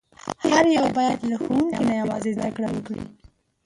[0.49, 3.03] هر یو باید له ښوونکي نه یوازې زده کړه وکړي.